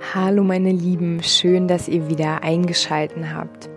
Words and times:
Hallo 0.00 0.44
meine 0.44 0.70
Lieben, 0.70 1.22
schön, 1.24 1.66
dass 1.66 1.88
ihr 1.88 2.08
wieder 2.08 2.42
eingeschalten 2.44 3.34
habt. 3.34 3.68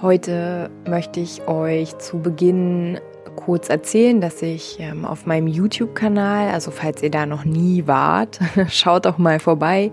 Heute 0.00 0.70
möchte 0.88 1.18
ich 1.18 1.46
euch 1.48 1.98
zu 1.98 2.20
Beginn 2.20 3.00
kurz 3.34 3.68
erzählen, 3.68 4.20
dass 4.20 4.40
ich 4.42 4.78
ähm, 4.78 5.04
auf 5.04 5.26
meinem 5.26 5.48
YouTube-Kanal, 5.48 6.50
also 6.52 6.70
falls 6.70 7.02
ihr 7.02 7.10
da 7.10 7.26
noch 7.26 7.44
nie 7.44 7.86
wart, 7.88 8.38
schaut 8.68 9.04
doch 9.04 9.18
mal 9.18 9.40
vorbei. 9.40 9.90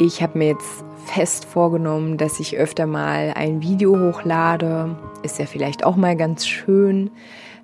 Ich 0.00 0.20
habe 0.20 0.36
mir 0.36 0.48
jetzt 0.48 0.84
fest 1.06 1.44
vorgenommen, 1.44 2.18
dass 2.18 2.40
ich 2.40 2.56
öfter 2.56 2.86
mal 2.86 3.32
ein 3.36 3.62
Video 3.62 3.98
hochlade. 3.98 4.96
Ist 5.22 5.38
ja 5.38 5.46
vielleicht 5.46 5.86
auch 5.86 5.96
mal 5.96 6.16
ganz 6.16 6.46
schön. 6.46 7.10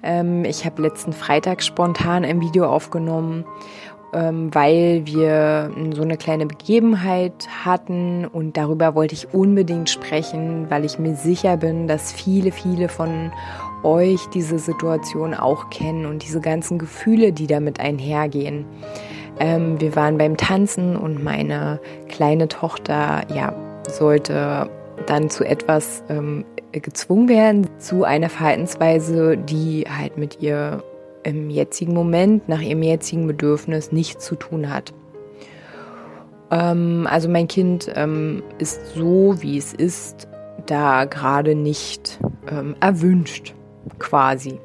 Ähm, 0.03 0.45
ich 0.45 0.65
habe 0.65 0.83
letzten 0.83 1.13
Freitag 1.13 1.63
spontan 1.63 2.25
ein 2.25 2.41
Video 2.41 2.67
aufgenommen 2.67 3.45
weil 4.13 5.03
wir 5.05 5.71
so 5.95 6.03
eine 6.03 6.17
kleine 6.17 6.47
Begebenheit 6.47 7.49
hatten 7.65 8.25
und 8.25 8.57
darüber 8.57 8.95
wollte 8.95 9.15
ich 9.15 9.33
unbedingt 9.33 9.89
sprechen, 9.89 10.67
weil 10.69 10.85
ich 10.85 10.99
mir 10.99 11.15
sicher 11.15 11.57
bin, 11.57 11.87
dass 11.87 12.13
viele, 12.13 12.51
viele 12.51 12.89
von 12.89 13.33
euch 13.83 14.27
diese 14.35 14.59
Situation 14.59 15.35
auch 15.35 15.71
kennen 15.71 16.07
und 16.07 16.25
diese 16.25 16.41
ganzen 16.41 16.79
Gefühle, 16.79 17.33
die 17.33 17.47
damit 17.47 17.81
einhergehen. 17.81 18.65
Ähm, 19.39 19.81
wir 19.81 19.97
waren 19.97 20.19
beim 20.19 20.37
Tanzen 20.37 20.97
und 20.97 21.23
meine 21.23 21.81
kleine 22.09 22.49
Tochter, 22.49 23.23
ja, 23.35 23.55
sollte 23.89 24.69
dann 25.07 25.31
zu 25.31 25.45
etwas 25.45 26.05
ähm, 26.09 26.45
gezwungen 26.73 27.29
werden, 27.29 27.67
zu 27.79 28.05
einer 28.05 28.29
Verhaltensweise, 28.29 29.37
die 29.37 29.87
halt 29.89 30.19
mit 30.19 30.43
ihr 30.43 30.83
im 31.23 31.51
jetzigen 31.51 31.95
Moment, 31.95 32.49
nach 32.49 32.61
ihrem 32.61 32.83
jetzigen 32.83 33.27
Bedürfnis 33.27 33.93
nichts 33.93 34.25
zu 34.25 34.37
tun 34.37 34.71
hat. 34.71 34.93
Ähm, 36.51 37.07
also 37.09 37.29
mein 37.29 37.49
Kind 37.49 37.91
ähm, 37.95 38.43
ist 38.59 38.95
so, 38.95 39.37
wie 39.41 39.59
es 39.59 39.73
ist, 39.73 40.29
da 40.67 41.05
gerade 41.05 41.55
nicht 41.55 42.19
ähm, 42.51 42.75
erwünscht, 42.81 43.55
quasi. 43.99 44.59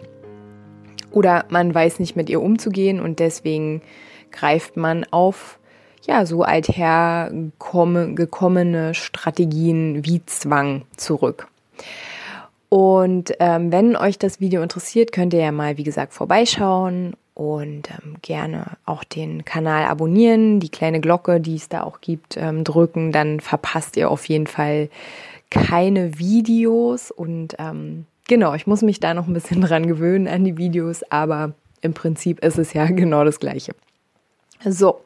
Oder 1.11 1.45
man 1.49 1.73
weiß 1.73 1.99
nicht 1.99 2.15
mit 2.15 2.29
ihr 2.29 2.41
umzugehen 2.41 2.99
und 2.99 3.19
deswegen 3.19 3.81
greift 4.31 4.77
man 4.77 5.05
auf 5.11 5.59
ja 6.05 6.25
so 6.25 6.43
althergekommene 6.43 8.93
Strategien 8.93 10.05
wie 10.05 10.25
Zwang 10.25 10.83
zurück. 10.97 11.47
Und 12.69 13.33
ähm, 13.39 13.71
wenn 13.71 13.95
euch 13.95 14.17
das 14.17 14.39
Video 14.39 14.61
interessiert, 14.61 15.11
könnt 15.11 15.33
ihr 15.33 15.41
ja 15.41 15.51
mal, 15.51 15.77
wie 15.77 15.83
gesagt, 15.83 16.13
vorbeischauen 16.13 17.15
und 17.33 17.89
ähm, 17.91 18.15
gerne 18.21 18.77
auch 18.85 19.03
den 19.03 19.45
Kanal 19.45 19.85
abonnieren, 19.85 20.59
die 20.59 20.69
kleine 20.69 21.01
Glocke, 21.01 21.39
die 21.39 21.55
es 21.55 21.69
da 21.69 21.83
auch 21.83 22.01
gibt, 22.01 22.37
ähm, 22.37 22.63
drücken. 22.63 23.11
Dann 23.11 23.39
verpasst 23.39 23.97
ihr 23.97 24.09
auf 24.09 24.25
jeden 24.27 24.47
Fall 24.47 24.89
keine 25.49 26.17
Videos. 26.17 27.11
Und 27.11 27.55
ähm, 27.59 28.05
genau, 28.27 28.53
ich 28.55 28.67
muss 28.67 28.81
mich 28.81 28.99
da 28.99 29.13
noch 29.13 29.27
ein 29.27 29.33
bisschen 29.33 29.61
dran 29.65 29.85
gewöhnen 29.85 30.27
an 30.27 30.43
die 30.43 30.57
Videos, 30.57 31.03
aber 31.11 31.53
im 31.81 31.93
Prinzip 31.93 32.43
ist 32.43 32.57
es 32.57 32.73
ja 32.73 32.85
genau 32.89 33.23
das 33.23 33.39
Gleiche. 33.39 33.73
So, 34.63 35.01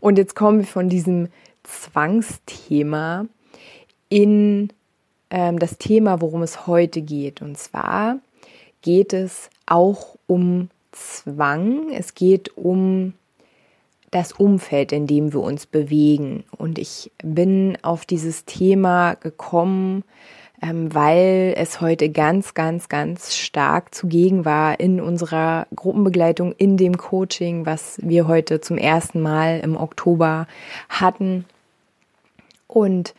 und 0.00 0.18
jetzt 0.18 0.34
kommen 0.34 0.58
wir 0.58 0.66
von 0.66 0.88
diesem 0.88 1.28
Zwangsthema 1.62 3.26
in 4.08 4.72
ähm, 5.30 5.58
das 5.58 5.78
Thema, 5.78 6.20
worum 6.20 6.42
es 6.42 6.66
heute 6.66 7.02
geht. 7.02 7.42
Und 7.42 7.58
zwar 7.58 8.18
geht 8.82 9.12
es 9.12 9.50
auch 9.66 10.16
um 10.26 10.70
Zwang. 10.92 11.90
Es 11.90 12.14
geht 12.14 12.56
um 12.56 13.14
das 14.10 14.32
Umfeld, 14.32 14.92
in 14.92 15.06
dem 15.06 15.32
wir 15.32 15.40
uns 15.40 15.66
bewegen. 15.66 16.44
Und 16.56 16.78
ich 16.78 17.12
bin 17.22 17.78
auf 17.82 18.04
dieses 18.04 18.44
Thema 18.44 19.14
gekommen, 19.14 20.02
ähm, 20.62 20.92
weil 20.92 21.54
es 21.56 21.80
heute 21.80 22.10
ganz, 22.10 22.54
ganz, 22.54 22.88
ganz 22.88 23.34
stark 23.36 23.94
zugegen 23.94 24.44
war 24.44 24.80
in 24.80 25.00
unserer 25.00 25.66
Gruppenbegleitung, 25.74 26.52
in 26.52 26.76
dem 26.76 26.98
Coaching, 26.98 27.66
was 27.66 27.98
wir 28.02 28.26
heute 28.26 28.60
zum 28.60 28.76
ersten 28.76 29.20
Mal 29.20 29.60
im 29.60 29.76
Oktober 29.76 30.46
hatten. 30.88 31.44
Und 32.66 33.14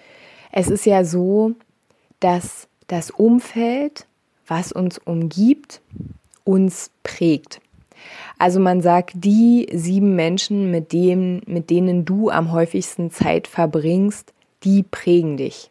es 0.51 0.69
ist 0.69 0.85
ja 0.85 1.03
so, 1.05 1.55
dass 2.21 2.69
das 2.87 3.11
Umfeld, 3.11 4.05
was 4.47 4.71
uns 4.71 4.97
umgibt, 4.97 5.81
uns 6.45 6.91
prägt. 7.03 7.59
Also 8.37 8.59
man 8.59 8.81
sagt, 8.81 9.11
die 9.15 9.67
sieben 9.73 10.15
Menschen, 10.15 10.71
mit, 10.71 10.93
dem, 10.93 11.41
mit 11.45 11.69
denen 11.69 12.05
du 12.05 12.29
am 12.29 12.51
häufigsten 12.51 13.11
Zeit 13.11 13.47
verbringst, 13.47 14.33
die 14.63 14.83
prägen 14.83 15.37
dich. 15.37 15.69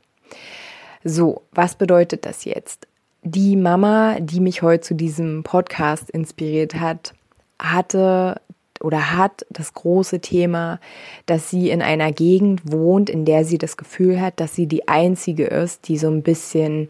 So, 1.02 1.42
was 1.52 1.74
bedeutet 1.74 2.26
das 2.26 2.44
jetzt? 2.44 2.86
Die 3.22 3.56
Mama, 3.56 4.18
die 4.20 4.40
mich 4.40 4.62
heute 4.62 4.82
zu 4.82 4.94
diesem 4.94 5.42
Podcast 5.42 6.10
inspiriert 6.10 6.74
hat, 6.74 7.14
hatte 7.58 8.40
oder 8.82 9.16
hat 9.16 9.46
das 9.50 9.74
große 9.74 10.20
Thema, 10.20 10.80
dass 11.26 11.50
sie 11.50 11.70
in 11.70 11.82
einer 11.82 12.12
Gegend 12.12 12.62
wohnt, 12.64 13.10
in 13.10 13.24
der 13.24 13.44
sie 13.44 13.58
das 13.58 13.76
Gefühl 13.76 14.20
hat, 14.20 14.40
dass 14.40 14.54
sie 14.54 14.66
die 14.66 14.88
einzige 14.88 15.44
ist, 15.44 15.88
die 15.88 15.98
so 15.98 16.08
ein 16.08 16.22
bisschen, 16.22 16.88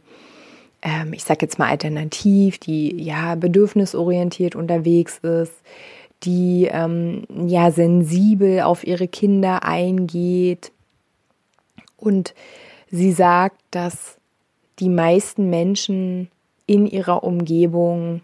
ähm, 0.82 1.12
ich 1.12 1.24
sag 1.24 1.42
jetzt 1.42 1.58
mal 1.58 1.68
alternativ, 1.68 2.58
die 2.58 3.02
ja 3.02 3.34
bedürfnisorientiert 3.34 4.54
unterwegs 4.54 5.18
ist, 5.18 5.54
die 6.22 6.68
ähm, 6.70 7.24
ja 7.46 7.70
sensibel 7.70 8.60
auf 8.60 8.86
ihre 8.86 9.08
Kinder 9.08 9.64
eingeht. 9.64 10.70
Und 11.96 12.34
sie 12.90 13.12
sagt, 13.12 13.60
dass 13.70 14.16
die 14.78 14.88
meisten 14.88 15.50
Menschen 15.50 16.30
in 16.66 16.86
ihrer 16.86 17.24
Umgebung 17.24 18.22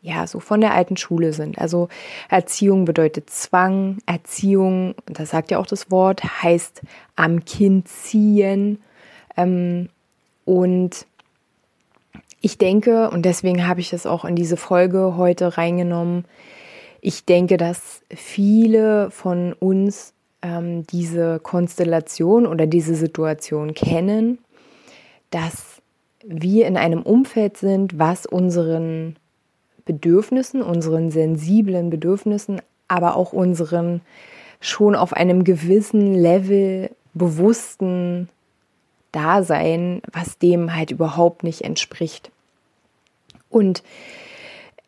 ja, 0.00 0.26
so 0.26 0.40
von 0.40 0.60
der 0.60 0.74
alten 0.74 0.96
Schule 0.96 1.32
sind. 1.32 1.58
Also 1.58 1.88
Erziehung 2.28 2.84
bedeutet 2.84 3.30
Zwang, 3.30 3.98
Erziehung, 4.06 4.94
das 5.06 5.30
sagt 5.30 5.50
ja 5.50 5.58
auch 5.58 5.66
das 5.66 5.90
Wort, 5.90 6.22
heißt 6.42 6.82
am 7.16 7.44
Kind 7.44 7.88
ziehen. 7.88 8.80
Ähm, 9.36 9.88
und 10.44 11.06
ich 12.40 12.58
denke, 12.58 13.10
und 13.10 13.24
deswegen 13.24 13.66
habe 13.66 13.80
ich 13.80 13.90
das 13.90 14.06
auch 14.06 14.24
in 14.24 14.36
diese 14.36 14.56
Folge 14.56 15.16
heute 15.16 15.58
reingenommen, 15.58 16.24
ich 17.00 17.24
denke, 17.24 17.56
dass 17.56 18.02
viele 18.10 19.10
von 19.10 19.52
uns 19.52 20.14
ähm, 20.42 20.84
diese 20.86 21.38
Konstellation 21.40 22.46
oder 22.46 22.66
diese 22.66 22.94
Situation 22.94 23.74
kennen, 23.74 24.38
dass 25.30 25.80
wir 26.24 26.66
in 26.66 26.76
einem 26.76 27.02
Umfeld 27.02 27.56
sind, 27.56 27.98
was 27.98 28.26
unseren 28.26 29.16
Bedürfnissen, 29.88 30.62
unseren 30.62 31.10
sensiblen 31.10 31.90
Bedürfnissen, 31.90 32.60
aber 32.86 33.16
auch 33.16 33.32
unseren 33.32 34.02
schon 34.60 34.94
auf 34.94 35.12
einem 35.12 35.42
gewissen 35.42 36.14
Level 36.14 36.90
bewussten 37.14 38.28
Dasein, 39.12 40.02
was 40.12 40.38
dem 40.38 40.74
halt 40.74 40.90
überhaupt 40.90 41.42
nicht 41.42 41.62
entspricht. 41.62 42.30
Und 43.48 43.82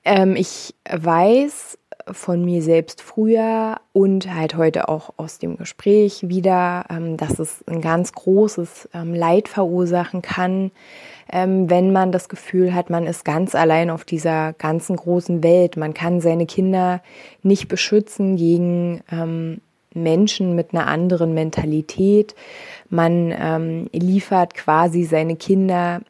ähm, 0.05 0.37
ich 0.37 0.75
weiß 0.89 1.79
von 2.11 2.45
mir 2.45 2.63
selbst 2.63 3.03
früher 3.03 3.81
und 3.93 4.33
halt 4.33 4.57
heute 4.57 4.89
auch 4.89 5.15
aus 5.17 5.39
dem 5.39 5.57
Gespräch 5.57 6.29
wieder, 6.29 6.85
ähm, 6.91 7.17
dass 7.17 7.39
es 7.39 7.65
ein 7.67 7.81
ganz 7.81 8.13
großes 8.13 8.89
ähm, 8.95 9.15
Leid 9.15 9.49
verursachen 9.49 10.23
kann, 10.23 10.71
ähm, 11.33 11.71
wenn 11.71 11.93
man 11.93 12.13
das 12.13 12.29
Gefühl 12.29 12.75
hat, 12.75 12.91
man 12.91 13.07
ist 13.07 13.25
ganz 13.25 13.55
allein 13.55 13.91
auf 13.91 14.05
dieser 14.05 14.53
ganzen 14.55 14.97
großen 14.97 15.43
Welt. 15.43 15.77
Man 15.77 15.95
kann 15.95 16.21
seine 16.21 16.47
Kinder 16.47 17.03
nicht 17.43 17.69
beschützen 17.69 18.37
gegen 18.37 19.03
Menschen 19.95 20.55
mit 20.55 20.73
einer 20.73 20.87
anderen 20.87 21.35
Mentalität. 21.35 22.35
Man 22.89 23.89
liefert 23.93 24.55
quasi 24.55 25.05
seine 25.05 25.37
Kinder 25.37 26.01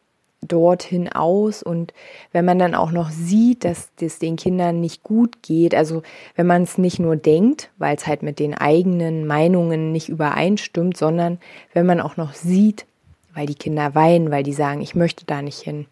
dorthin 0.43 1.09
aus 1.11 1.63
und 1.63 1.93
wenn 2.33 2.45
man 2.45 2.59
dann 2.59 2.75
auch 2.75 2.93
noch 2.93 3.11
sieht, 3.11 3.65
dass 3.65 3.91
es 4.01 4.19
den 4.19 4.37
Kindern 4.37 4.81
nicht 4.81 5.03
gut 5.03 5.43
geht, 5.43 5.75
also 5.75 6.03
wenn 6.35 6.47
man 6.47 6.63
es 6.63 6.79
nicht 6.79 6.99
nur 6.99 7.17
denkt, 7.17 7.71
weil 7.77 7.97
es 7.97 8.07
halt 8.07 8.23
mit 8.23 8.39
den 8.39 8.55
eigenen 8.55 9.27
Meinungen 9.27 9.93
nicht 9.93 10.09
übereinstimmt, 10.09 10.97
sondern 10.97 11.39
wenn 11.75 11.87
man 11.87 12.01
auch 12.01 12.17
noch 12.17 12.33
sieht, 12.33 12.87
weil 13.35 13.47
die 13.47 13.55
Kinder 13.55 13.95
weinen, 13.95 14.31
weil 14.31 14.43
die 14.43 14.55
sagen, 14.55 14.81
ich 14.81 14.95
möchte 14.95 15.27
da 15.27 15.43
nicht 15.43 15.61
hin, 15.61 15.87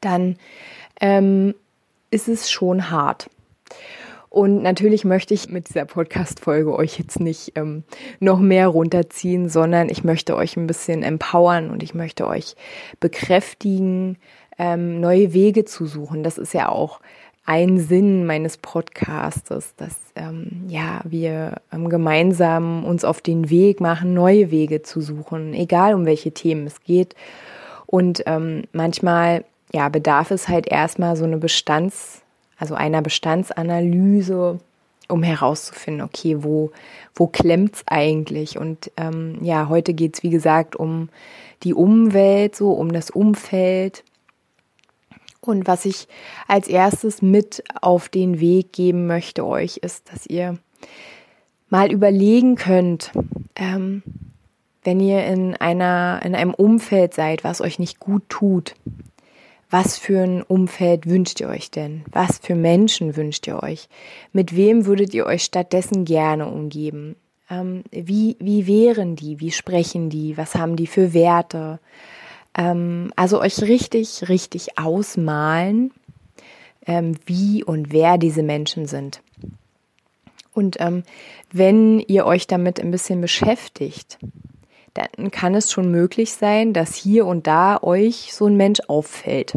dann 0.00 0.36
ähm, 1.00 1.54
ist 2.10 2.28
es 2.28 2.50
schon 2.50 2.90
hart. 2.90 3.28
Und 4.32 4.62
natürlich 4.62 5.04
möchte 5.04 5.34
ich 5.34 5.50
mit 5.50 5.68
dieser 5.68 5.84
Podcast-Folge 5.84 6.74
euch 6.74 6.98
jetzt 6.98 7.20
nicht 7.20 7.52
ähm, 7.54 7.84
noch 8.18 8.38
mehr 8.38 8.66
runterziehen, 8.68 9.50
sondern 9.50 9.90
ich 9.90 10.04
möchte 10.04 10.36
euch 10.36 10.56
ein 10.56 10.66
bisschen 10.66 11.02
empowern 11.02 11.68
und 11.68 11.82
ich 11.82 11.92
möchte 11.92 12.26
euch 12.26 12.56
bekräftigen, 12.98 14.16
ähm, 14.56 15.00
neue 15.00 15.34
Wege 15.34 15.66
zu 15.66 15.84
suchen. 15.84 16.22
Das 16.22 16.38
ist 16.38 16.54
ja 16.54 16.70
auch 16.70 17.00
ein 17.44 17.78
Sinn 17.78 18.24
meines 18.24 18.56
Podcastes, 18.56 19.74
dass 19.76 19.98
ähm, 20.16 20.64
ja 20.66 21.02
wir 21.04 21.56
ähm, 21.70 21.90
gemeinsam 21.90 22.86
uns 22.86 23.04
auf 23.04 23.20
den 23.20 23.50
Weg 23.50 23.82
machen, 23.82 24.14
neue 24.14 24.50
Wege 24.50 24.80
zu 24.80 25.02
suchen, 25.02 25.52
egal 25.52 25.92
um 25.92 26.06
welche 26.06 26.32
Themen 26.32 26.66
es 26.66 26.80
geht. 26.80 27.14
Und 27.84 28.22
ähm, 28.24 28.62
manchmal 28.72 29.44
ja 29.74 29.90
bedarf 29.90 30.30
es 30.30 30.48
halt 30.48 30.66
erstmal 30.68 31.16
so 31.16 31.24
eine 31.24 31.36
Bestands 31.36 32.21
also 32.62 32.76
einer 32.76 33.02
Bestandsanalyse, 33.02 34.60
um 35.08 35.24
herauszufinden, 35.24 36.00
okay, 36.00 36.44
wo, 36.44 36.70
wo 37.12 37.28
es 37.34 37.82
eigentlich? 37.86 38.56
Und 38.56 38.92
ähm, 38.96 39.38
ja, 39.42 39.68
heute 39.68 39.94
geht 39.94 40.14
es, 40.14 40.22
wie 40.22 40.30
gesagt, 40.30 40.76
um 40.76 41.08
die 41.64 41.74
Umwelt, 41.74 42.54
so 42.54 42.70
um 42.70 42.92
das 42.92 43.10
Umfeld. 43.10 44.04
Und 45.40 45.66
was 45.66 45.86
ich 45.86 46.06
als 46.46 46.68
erstes 46.68 47.20
mit 47.20 47.64
auf 47.80 48.08
den 48.08 48.38
Weg 48.38 48.72
geben 48.72 49.08
möchte 49.08 49.44
euch, 49.44 49.78
ist, 49.78 50.12
dass 50.12 50.24
ihr 50.28 50.56
mal 51.68 51.90
überlegen 51.90 52.54
könnt, 52.54 53.10
ähm, 53.56 54.04
wenn 54.84 55.00
ihr 55.00 55.26
in 55.26 55.56
einer, 55.56 56.20
in 56.24 56.36
einem 56.36 56.54
Umfeld 56.54 57.12
seid, 57.12 57.42
was 57.42 57.60
euch 57.60 57.80
nicht 57.80 57.98
gut 57.98 58.22
tut, 58.28 58.76
was 59.72 59.96
für 59.96 60.22
ein 60.22 60.42
Umfeld 60.42 61.06
wünscht 61.06 61.40
ihr 61.40 61.48
euch 61.48 61.70
denn? 61.70 62.04
Was 62.12 62.38
für 62.38 62.54
Menschen 62.54 63.16
wünscht 63.16 63.46
ihr 63.46 63.62
euch? 63.62 63.88
Mit 64.34 64.54
wem 64.54 64.84
würdet 64.84 65.14
ihr 65.14 65.24
euch 65.24 65.44
stattdessen 65.44 66.04
gerne 66.04 66.46
umgeben? 66.46 67.16
Ähm, 67.48 67.82
wie, 67.90 68.36
wie 68.38 68.66
wären 68.66 69.16
die? 69.16 69.40
Wie 69.40 69.50
sprechen 69.50 70.10
die? 70.10 70.36
Was 70.36 70.56
haben 70.56 70.76
die 70.76 70.86
für 70.86 71.14
Werte? 71.14 71.80
Ähm, 72.54 73.14
also 73.16 73.40
euch 73.40 73.62
richtig, 73.62 74.28
richtig 74.28 74.78
ausmalen, 74.78 75.90
ähm, 76.86 77.16
wie 77.24 77.64
und 77.64 77.92
wer 77.92 78.18
diese 78.18 78.42
Menschen 78.42 78.84
sind. 78.84 79.22
Und 80.52 80.76
ähm, 80.80 81.02
wenn 81.50 81.98
ihr 81.98 82.26
euch 82.26 82.46
damit 82.46 82.78
ein 82.78 82.90
bisschen 82.90 83.22
beschäftigt, 83.22 84.18
dann 84.94 85.30
kann 85.30 85.54
es 85.54 85.72
schon 85.72 85.90
möglich 85.90 86.32
sein, 86.32 86.72
dass 86.72 86.94
hier 86.94 87.26
und 87.26 87.46
da 87.46 87.78
euch 87.82 88.32
so 88.32 88.46
ein 88.46 88.56
Mensch 88.56 88.80
auffällt. 88.88 89.54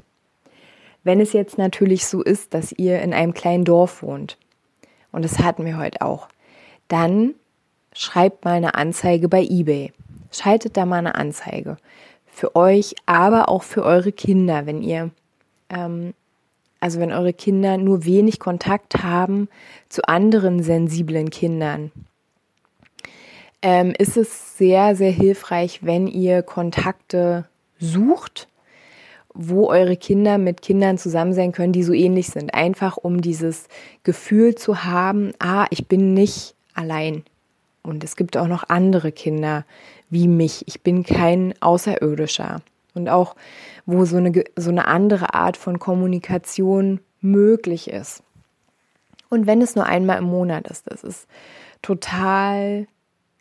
Wenn 1.03 1.19
es 1.19 1.33
jetzt 1.33 1.57
natürlich 1.57 2.07
so 2.07 2.23
ist, 2.23 2.53
dass 2.53 2.71
ihr 2.71 3.01
in 3.01 3.13
einem 3.13 3.33
kleinen 3.33 3.65
Dorf 3.65 4.01
wohnt, 4.01 4.37
und 5.11 5.23
das 5.23 5.39
hatten 5.39 5.65
wir 5.65 5.77
heute 5.77 6.01
auch, 6.01 6.27
dann 6.87 7.35
schreibt 7.93 8.43
mal 8.43 8.55
eine 8.55 8.75
Anzeige 8.75 9.29
bei 9.29 9.43
eBay. 9.43 9.93
Schaltet 10.31 10.75
da 10.77 10.85
mal 10.85 10.97
eine 10.97 11.15
Anzeige. 11.15 11.77
Für 12.25 12.55
euch, 12.55 12.95
aber 13.05 13.47
auch 13.47 13.63
für 13.63 13.83
eure 13.83 14.11
Kinder, 14.11 14.65
wenn 14.65 14.81
ihr, 14.81 15.11
ähm, 15.69 16.13
also 16.81 16.99
wenn 16.99 17.13
eure 17.13 17.33
Kinder 17.33 17.77
nur 17.77 18.03
wenig 18.03 18.39
Kontakt 18.39 19.03
haben 19.03 19.47
zu 19.87 20.03
anderen 20.03 20.61
sensiblen 20.61 21.29
Kindern, 21.29 21.91
ähm, 23.65 23.95
ist 23.97 24.15
es 24.15 24.59
sehr, 24.59 24.95
sehr 24.95 25.09
hilfreich, 25.09 25.79
wenn 25.81 26.05
ihr 26.05 26.43
Kontakte 26.43 27.45
sucht, 27.79 28.47
wo 29.33 29.69
eure 29.69 29.97
Kinder 29.97 30.37
mit 30.37 30.61
Kindern 30.61 30.99
zusammen 30.99 31.33
sein 31.33 31.51
können, 31.51 31.73
die 31.73 31.81
so 31.81 31.91
ähnlich 31.91 32.27
sind. 32.27 32.53
Einfach 32.53 32.95
um 32.95 33.21
dieses 33.21 33.67
Gefühl 34.03 34.53
zu 34.53 34.83
haben, 34.83 35.33
ah, 35.39 35.65
ich 35.71 35.87
bin 35.87 36.13
nicht 36.13 36.53
allein. 36.75 37.23
Und 37.81 38.03
es 38.03 38.15
gibt 38.15 38.37
auch 38.37 38.47
noch 38.47 38.69
andere 38.69 39.11
Kinder 39.11 39.65
wie 40.11 40.27
mich. 40.27 40.63
Ich 40.67 40.81
bin 40.81 41.03
kein 41.03 41.55
Außerirdischer. 41.59 42.61
Und 42.93 43.09
auch, 43.09 43.35
wo 43.87 44.05
so 44.05 44.17
eine, 44.17 44.43
so 44.55 44.69
eine 44.69 44.87
andere 44.87 45.33
Art 45.33 45.57
von 45.57 45.79
Kommunikation 45.79 46.99
möglich 47.19 47.89
ist. 47.89 48.21
Und 49.31 49.47
wenn 49.47 49.63
es 49.63 49.75
nur 49.75 49.87
einmal 49.87 50.19
im 50.19 50.25
Monat 50.25 50.67
ist, 50.67 50.83
das 50.85 51.03
ist 51.03 51.27
total 51.81 52.85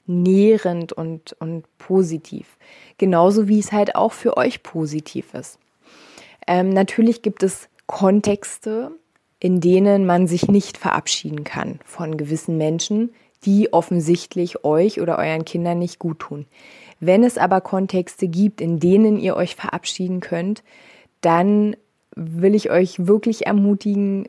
nährend 0.06 0.92
und, 0.92 1.34
und 1.40 1.64
positiv. 1.78 2.56
Genauso 2.98 3.48
wie 3.48 3.58
es 3.58 3.72
halt 3.72 3.96
auch 3.96 4.12
für 4.12 4.36
euch 4.36 4.62
positiv 4.62 5.34
ist. 5.34 5.58
Ähm, 6.46 6.70
natürlich 6.70 7.22
gibt 7.22 7.42
es 7.42 7.68
Kontexte, 7.86 8.92
in 9.40 9.60
denen 9.60 10.06
man 10.06 10.26
sich 10.26 10.48
nicht 10.48 10.78
verabschieden 10.78 11.44
kann 11.44 11.80
von 11.84 12.16
gewissen 12.16 12.56
Menschen, 12.56 13.12
die 13.44 13.72
offensichtlich 13.72 14.64
euch 14.64 15.00
oder 15.00 15.18
euren 15.18 15.44
Kindern 15.44 15.78
nicht 15.78 15.98
gut 15.98 16.20
tun. 16.20 16.46
Wenn 17.00 17.24
es 17.24 17.36
aber 17.36 17.60
Kontexte 17.60 18.28
gibt, 18.28 18.60
in 18.60 18.80
denen 18.80 19.18
ihr 19.18 19.36
euch 19.36 19.56
verabschieden 19.56 20.20
könnt, 20.20 20.62
dann 21.20 21.76
will 22.16 22.54
ich 22.54 22.70
euch 22.70 23.06
wirklich 23.06 23.46
ermutigen, 23.46 24.28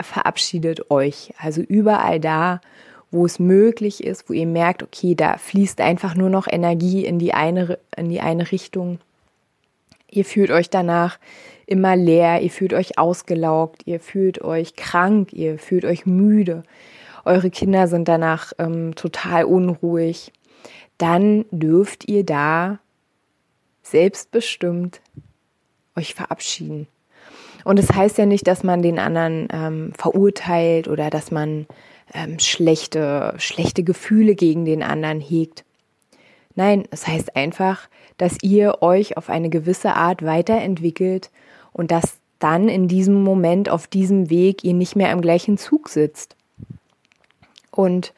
verabschiedet 0.00 0.90
euch. 0.90 1.34
Also 1.38 1.60
überall 1.60 2.20
da, 2.20 2.60
wo 3.10 3.26
es 3.26 3.38
möglich 3.38 4.02
ist, 4.02 4.28
wo 4.28 4.32
ihr 4.32 4.46
merkt, 4.46 4.82
okay, 4.82 5.14
da 5.14 5.36
fließt 5.36 5.80
einfach 5.80 6.14
nur 6.14 6.30
noch 6.30 6.46
Energie 6.48 7.04
in 7.04 7.18
die 7.18 7.34
eine, 7.34 7.78
in 7.96 8.08
die 8.08 8.20
eine 8.20 8.50
Richtung. 8.50 8.98
Ihr 10.10 10.24
fühlt 10.24 10.50
euch 10.50 10.70
danach 10.70 11.18
immer 11.66 11.96
leer, 11.96 12.40
ihr 12.42 12.50
fühlt 12.50 12.72
euch 12.72 12.98
ausgelaugt, 12.98 13.86
ihr 13.86 14.00
fühlt 14.00 14.42
euch 14.42 14.76
krank, 14.76 15.32
ihr 15.32 15.58
fühlt 15.58 15.84
euch 15.84 16.06
müde. 16.06 16.62
Eure 17.24 17.50
Kinder 17.50 17.88
sind 17.88 18.06
danach 18.06 18.52
ähm, 18.58 18.94
total 18.94 19.44
unruhig. 19.44 20.32
Dann 20.98 21.46
dürft 21.50 22.08
ihr 22.08 22.24
da 22.24 22.78
selbstbestimmt 23.82 25.00
euch 25.96 26.14
verabschieden. 26.14 26.86
Und 27.64 27.78
es 27.78 27.86
das 27.86 27.96
heißt 27.96 28.18
ja 28.18 28.26
nicht, 28.26 28.46
dass 28.46 28.62
man 28.62 28.82
den 28.82 28.98
anderen 28.98 29.48
ähm, 29.52 29.92
verurteilt 29.96 30.86
oder 30.86 31.10
dass 31.10 31.30
man 31.30 31.66
ähm, 32.12 32.38
schlechte, 32.38 33.34
schlechte 33.38 33.82
Gefühle 33.82 34.34
gegen 34.34 34.64
den 34.64 34.82
anderen 34.82 35.20
hegt. 35.20 35.64
Nein, 36.54 36.84
es 36.90 37.06
heißt 37.06 37.36
einfach, 37.36 37.88
dass 38.16 38.38
ihr 38.42 38.82
euch 38.82 39.16
auf 39.16 39.28
eine 39.28 39.50
gewisse 39.50 39.94
Art 39.94 40.24
weiterentwickelt 40.24 41.30
und 41.72 41.90
dass 41.90 42.18
dann 42.38 42.68
in 42.68 42.88
diesem 42.88 43.22
Moment 43.22 43.68
auf 43.68 43.86
diesem 43.86 44.30
Weg 44.30 44.64
ihr 44.64 44.74
nicht 44.74 44.96
mehr 44.96 45.10
im 45.12 45.20
gleichen 45.20 45.58
Zug 45.58 45.88
sitzt. 45.88 46.36
Und 47.70 48.12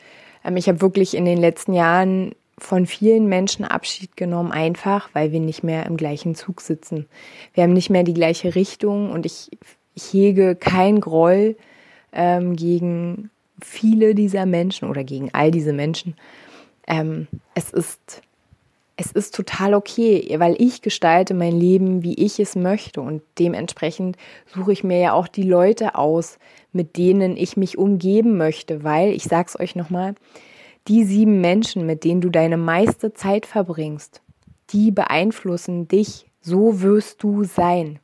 ähm, 0.45 0.57
ich 0.57 0.69
habe 0.69 0.81
wirklich 0.81 1.17
in 1.17 1.25
den 1.25 1.39
letzten 1.39 1.73
Jahren 1.73 2.35
von 2.59 2.87
vielen 2.87 3.27
Menschen 3.27 3.65
Abschied 3.65 4.17
genommen, 4.17 4.51
einfach 4.51 5.11
weil 5.13 5.33
wir 5.33 5.41
nicht 5.41 5.63
mehr 5.63 5.87
im 5.87 5.97
gleichen 5.97 6.35
Zug 6.35 6.61
sitzen. 6.61 7.07
Wir 7.55 7.63
haben 7.63 7.73
nicht 7.73 7.91
mehr 7.91 8.03
die 8.03 8.15
gleiche 8.15 8.55
Richtung 8.55 9.13
und 9.13 9.27
ich, 9.27 9.51
ich 9.95 10.13
hege 10.13 10.57
kein 10.57 11.01
Groll 11.01 11.57
ähm, 12.13 12.57
gegen 12.57 13.31
viele 13.63 14.15
dieser 14.15 14.47
Menschen 14.47 14.89
oder 14.89 15.05
gegen 15.05 15.31
all 15.33 15.51
diese 15.51 15.73
Menschen. 15.73 16.15
Ähm, 16.87 17.27
es 17.55 17.71
ist 17.71 18.23
es 18.99 19.13
ist 19.13 19.35
total 19.35 19.75
okay, 19.75 20.35
weil 20.39 20.57
ich 20.59 20.81
gestalte 20.81 21.35
mein 21.35 21.53
Leben, 21.53 22.03
wie 22.03 22.15
ich 22.15 22.41
es 22.41 22.57
möchte 22.57 23.03
und 23.03 23.23
dementsprechend 23.39 24.17
suche 24.47 24.73
ich 24.73 24.85
mir 24.85 24.99
ja 24.99 25.13
auch 25.13 25.29
die 25.29 25.43
Leute 25.43 25.97
aus, 25.97 26.39
mit 26.73 26.97
denen 26.97 27.37
ich 27.37 27.59
mich 27.59 27.77
umgeben 27.77 28.39
möchte, 28.39 28.85
weil 28.85 29.11
ich 29.11 29.25
sag's 29.25 29.59
euch 29.61 29.77
nochmal, 29.77 30.15
die 30.89 31.05
sieben 31.05 31.43
Menschen, 31.43 31.85
mit 31.85 32.05
denen 32.05 32.23
du 32.23 32.31
deine 32.31 32.57
meiste 32.57 33.13
Zeit 33.13 33.45
verbringst, 33.45 34.23
die 34.71 34.93
beeinflussen 34.93 35.89
dich, 35.89 36.31
so 36.41 36.81
wirst 36.81 37.23
du 37.23 37.45
sein. 37.45 37.99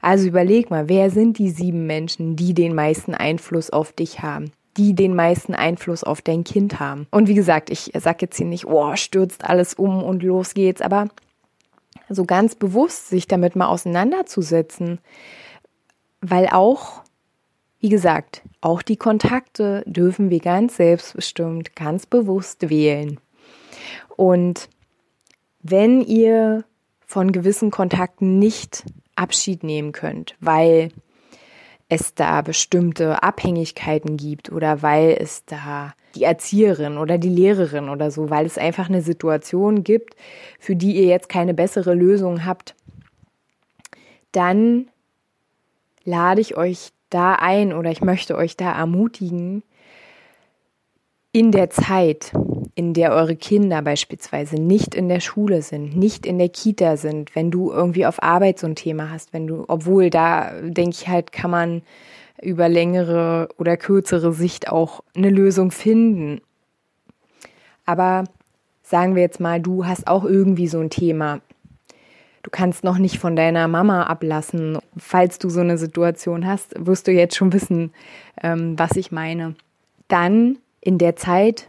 Also 0.00 0.28
überleg 0.28 0.70
mal, 0.70 0.88
wer 0.88 1.10
sind 1.10 1.38
die 1.38 1.50
sieben 1.50 1.86
Menschen, 1.86 2.36
die 2.36 2.54
den 2.54 2.76
meisten 2.76 3.14
Einfluss 3.14 3.70
auf 3.70 3.92
dich 3.92 4.20
haben? 4.20 4.52
Die 4.78 4.94
den 4.94 5.14
meisten 5.14 5.54
Einfluss 5.54 6.04
auf 6.04 6.22
dein 6.22 6.44
Kind 6.44 6.78
haben. 6.78 7.08
Und 7.10 7.26
wie 7.26 7.34
gesagt, 7.34 7.68
ich 7.68 7.90
sage 7.98 8.18
jetzt 8.22 8.36
hier 8.36 8.46
nicht, 8.46 8.66
oh, 8.66 8.94
stürzt 8.94 9.44
alles 9.44 9.74
um 9.74 10.02
und 10.02 10.22
los 10.22 10.54
geht's, 10.54 10.80
aber 10.80 11.08
so 12.08 12.24
ganz 12.24 12.54
bewusst 12.54 13.08
sich 13.08 13.26
damit 13.26 13.56
mal 13.56 13.66
auseinanderzusetzen, 13.66 15.00
weil 16.20 16.46
auch, 16.46 17.02
wie 17.80 17.88
gesagt, 17.88 18.42
auch 18.60 18.80
die 18.80 18.96
Kontakte 18.96 19.82
dürfen 19.86 20.30
wir 20.30 20.40
ganz 20.40 20.76
selbstbestimmt, 20.76 21.74
ganz 21.74 22.06
bewusst 22.06 22.70
wählen. 22.70 23.18
Und 24.16 24.68
wenn 25.60 26.00
ihr 26.00 26.64
von 27.04 27.32
gewissen 27.32 27.72
Kontakten 27.72 28.38
nicht 28.38 28.84
Abschied 29.16 29.64
nehmen 29.64 29.90
könnt, 29.90 30.36
weil 30.40 30.90
es 31.88 32.14
da 32.14 32.42
bestimmte 32.42 33.22
Abhängigkeiten 33.22 34.16
gibt 34.16 34.52
oder 34.52 34.82
weil 34.82 35.16
es 35.18 35.44
da 35.46 35.94
die 36.14 36.24
Erzieherin 36.24 36.98
oder 36.98 37.18
die 37.18 37.28
Lehrerin 37.28 37.88
oder 37.88 38.10
so, 38.10 38.30
weil 38.30 38.46
es 38.46 38.58
einfach 38.58 38.88
eine 38.88 39.02
Situation 39.02 39.84
gibt, 39.84 40.14
für 40.58 40.76
die 40.76 40.96
ihr 40.96 41.06
jetzt 41.06 41.28
keine 41.28 41.54
bessere 41.54 41.94
Lösung 41.94 42.44
habt, 42.44 42.74
dann 44.32 44.88
lade 46.04 46.40
ich 46.40 46.56
euch 46.56 46.90
da 47.10 47.34
ein 47.34 47.72
oder 47.72 47.90
ich 47.90 48.02
möchte 48.02 48.36
euch 48.36 48.56
da 48.56 48.72
ermutigen, 48.72 49.62
in 51.32 51.52
der 51.52 51.70
Zeit, 51.70 52.32
in 52.78 52.94
der 52.94 53.10
eure 53.10 53.34
Kinder 53.34 53.82
beispielsweise 53.82 54.54
nicht 54.54 54.94
in 54.94 55.08
der 55.08 55.18
Schule 55.18 55.62
sind, 55.62 55.96
nicht 55.96 56.24
in 56.24 56.38
der 56.38 56.48
Kita 56.48 56.96
sind, 56.96 57.34
wenn 57.34 57.50
du 57.50 57.72
irgendwie 57.72 58.06
auf 58.06 58.22
Arbeit 58.22 58.60
so 58.60 58.68
ein 58.68 58.76
Thema 58.76 59.10
hast, 59.10 59.32
wenn 59.32 59.48
du, 59.48 59.64
obwohl 59.66 60.10
da 60.10 60.52
denke 60.62 60.90
ich 60.90 61.08
halt, 61.08 61.32
kann 61.32 61.50
man 61.50 61.82
über 62.40 62.68
längere 62.68 63.48
oder 63.58 63.76
kürzere 63.76 64.32
Sicht 64.32 64.68
auch 64.68 65.02
eine 65.16 65.28
Lösung 65.28 65.72
finden. 65.72 66.40
Aber 67.84 68.22
sagen 68.84 69.16
wir 69.16 69.22
jetzt 69.22 69.40
mal, 69.40 69.60
du 69.60 69.84
hast 69.84 70.06
auch 70.06 70.24
irgendwie 70.24 70.68
so 70.68 70.78
ein 70.78 70.90
Thema. 70.90 71.40
Du 72.44 72.50
kannst 72.50 72.84
noch 72.84 72.98
nicht 72.98 73.18
von 73.18 73.34
deiner 73.34 73.66
Mama 73.66 74.04
ablassen. 74.04 74.78
Falls 74.96 75.40
du 75.40 75.50
so 75.50 75.58
eine 75.58 75.78
Situation 75.78 76.46
hast, 76.46 76.74
wirst 76.78 77.08
du 77.08 77.10
jetzt 77.10 77.34
schon 77.34 77.52
wissen, 77.52 77.92
ähm, 78.40 78.78
was 78.78 78.92
ich 78.92 79.10
meine. 79.10 79.56
Dann 80.06 80.58
in 80.80 80.98
der 80.98 81.16
Zeit, 81.16 81.66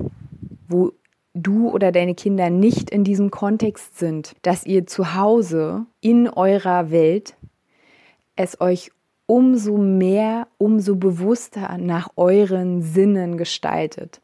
wo 0.67 0.93
du 1.33 1.69
oder 1.69 1.91
deine 1.91 2.15
Kinder 2.15 2.49
nicht 2.49 2.89
in 2.89 3.03
diesem 3.03 3.31
Kontext 3.31 3.97
sind, 3.97 4.35
dass 4.41 4.65
ihr 4.65 4.87
zu 4.87 5.15
Hause 5.15 5.85
in 6.01 6.27
eurer 6.27 6.91
Welt 6.91 7.35
es 8.35 8.59
euch 8.61 8.91
umso 9.25 9.77
mehr, 9.77 10.47
umso 10.57 10.95
bewusster 10.95 11.77
nach 11.77 12.09
euren 12.15 12.81
Sinnen 12.81 13.37
gestaltet. 13.37 14.21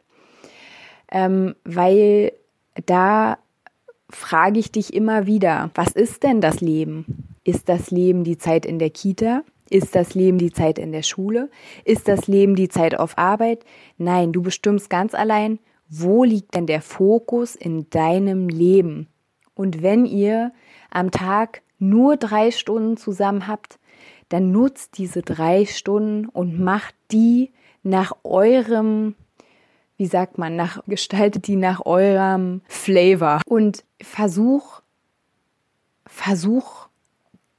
Ähm, 1.12 1.56
weil 1.64 2.32
da 2.86 3.38
frage 4.10 4.60
ich 4.60 4.72
dich 4.72 4.94
immer 4.94 5.28
wieder, 5.28 5.70
was 5.76 5.92
ist 5.92 6.24
denn 6.24 6.42
das 6.42 6.62
Leben? 6.62 7.36
Ist 7.44 7.70
das 7.70 7.92
Leben 7.92 8.24
die 8.24 8.38
Zeit 8.38 8.66
in 8.66 8.80
der 8.80 8.90
Kita? 8.90 9.44
Ist 9.70 9.96
das 9.96 10.16
Leben 10.16 10.38
die 10.38 10.52
Zeit 10.52 10.80
in 10.80 10.92
der 10.92 11.04
Schule? 11.04 11.50
Ist 11.84 12.08
das 12.08 12.28
Leben 12.28 12.56
die 12.56 12.70
Zeit 12.70 12.98
auf 12.98 13.18
Arbeit? 13.18 13.64
Nein, 13.98 14.32
du 14.32 14.42
bestimmst 14.42 14.90
ganz 14.90 15.14
allein, 15.14 15.60
wo 15.89 16.24
liegt 16.24 16.56
denn 16.56 16.65
der 16.65 16.82
Fokus 16.82 17.56
in 17.56 17.89
deinem 17.89 18.50
Leben? 18.50 19.08
Und 19.54 19.82
wenn 19.82 20.06
ihr 20.06 20.51
am 20.89 21.12
Tag 21.12 21.62
nur 21.80 22.18
drei 22.18 22.51
Stunden 22.51 22.98
zusammen 22.98 23.48
habt, 23.48 23.80
dann 24.30 24.51
nutzt 24.51 24.98
diese 24.98 25.22
drei 25.22 25.65
Stunden 25.65 26.27
und 26.27 26.60
macht 26.60 26.96
die 27.12 27.51
nach 27.84 28.13
eurem, 28.24 29.15
wie 29.98 30.08
sagt 30.08 30.38
man, 30.38 30.56
nach, 30.56 30.82
gestaltet 30.88 31.48
die 31.48 31.56
nach 31.56 31.86
eurem 31.86 32.62
Flavor. 32.68 33.42
Und 33.46 33.84
versuch, 34.01 34.82
versuch 36.06 36.88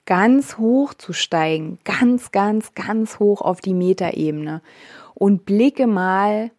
ganz 0.05 0.59
hoch 0.59 0.95
zu 0.95 1.13
steigen, 1.13 1.79
ganz, 1.85 2.31
ganz, 2.33 2.75
ganz 2.75 3.19
hoch 3.19 3.41
auf 3.41 3.61
die 3.61 3.75
Metaebene. 3.75 4.63
Und 5.15 5.47
blicke 5.47 5.87
mal 5.87 6.51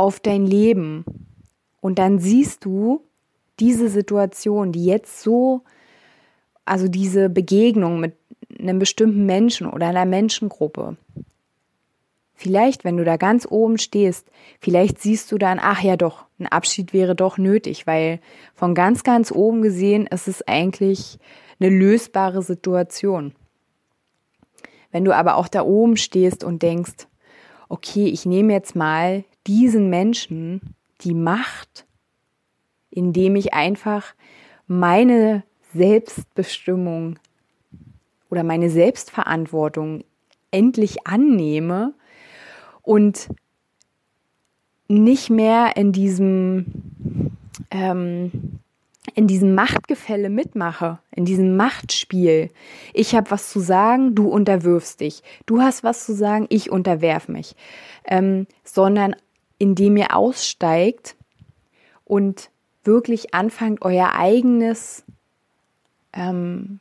auf 0.00 0.18
dein 0.18 0.46
Leben 0.46 1.04
und 1.82 1.98
dann 1.98 2.18
siehst 2.18 2.64
du 2.64 3.04
diese 3.58 3.90
Situation, 3.90 4.72
die 4.72 4.86
jetzt 4.86 5.20
so, 5.20 5.60
also 6.64 6.88
diese 6.88 7.28
Begegnung 7.28 8.00
mit 8.00 8.14
einem 8.58 8.78
bestimmten 8.78 9.26
Menschen 9.26 9.66
oder 9.68 9.88
einer 9.88 10.06
Menschengruppe. 10.06 10.96
Vielleicht, 12.32 12.82
wenn 12.82 12.96
du 12.96 13.04
da 13.04 13.18
ganz 13.18 13.46
oben 13.46 13.76
stehst, 13.76 14.30
vielleicht 14.58 15.02
siehst 15.02 15.30
du 15.32 15.36
dann, 15.36 15.58
ach 15.60 15.82
ja 15.82 15.98
doch, 15.98 16.24
ein 16.38 16.46
Abschied 16.46 16.94
wäre 16.94 17.14
doch 17.14 17.36
nötig, 17.36 17.86
weil 17.86 18.20
von 18.54 18.74
ganz, 18.74 19.04
ganz 19.04 19.30
oben 19.30 19.60
gesehen 19.60 20.06
ist 20.06 20.28
es 20.28 20.40
eigentlich 20.48 21.18
eine 21.60 21.68
lösbare 21.68 22.40
Situation. 22.40 23.34
Wenn 24.92 25.04
du 25.04 25.14
aber 25.14 25.36
auch 25.36 25.48
da 25.48 25.60
oben 25.60 25.98
stehst 25.98 26.42
und 26.42 26.62
denkst, 26.62 27.06
okay, 27.68 28.06
ich 28.06 28.24
nehme 28.24 28.54
jetzt 28.54 28.74
mal 28.74 29.24
diesen 29.46 29.90
Menschen 29.90 30.74
die 31.02 31.14
Macht, 31.14 31.86
indem 32.90 33.36
ich 33.36 33.54
einfach 33.54 34.14
meine 34.66 35.44
Selbstbestimmung 35.74 37.18
oder 38.28 38.42
meine 38.42 38.70
Selbstverantwortung 38.70 40.04
endlich 40.50 41.06
annehme 41.06 41.94
und 42.82 43.28
nicht 44.88 45.30
mehr 45.30 45.76
in 45.76 45.92
diesem 45.92 46.66
ähm, 47.70 48.60
in 49.14 49.26
diesem 49.26 49.54
Machtgefälle 49.54 50.30
mitmache, 50.30 50.98
in 51.10 51.24
diesem 51.24 51.56
Machtspiel. 51.56 52.50
Ich 52.92 53.14
habe 53.14 53.30
was 53.30 53.50
zu 53.50 53.60
sagen, 53.60 54.14
du 54.14 54.28
unterwirfst 54.28 55.00
dich. 55.00 55.22
Du 55.46 55.60
hast 55.60 55.82
was 55.82 56.04
zu 56.06 56.14
sagen, 56.14 56.46
ich 56.48 56.70
unterwerf 56.70 57.28
mich. 57.28 57.56
Ähm, 58.04 58.46
sondern 58.62 59.16
indem 59.60 59.96
ihr 59.96 60.16
aussteigt 60.16 61.14
und 62.04 62.50
wirklich 62.82 63.34
anfangt, 63.34 63.82
euer 63.82 64.14
eigenes 64.16 65.04
ähm, 66.12 66.80